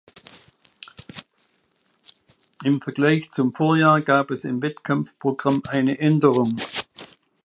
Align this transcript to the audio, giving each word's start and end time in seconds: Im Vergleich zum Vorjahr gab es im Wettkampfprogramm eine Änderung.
Im 2.63 2.81
Vergleich 2.81 3.29
zum 3.29 3.53
Vorjahr 3.53 4.01
gab 4.01 4.31
es 4.31 4.45
im 4.45 4.59
Wettkampfprogramm 4.59 5.61
eine 5.67 5.99
Änderung. 5.99 6.57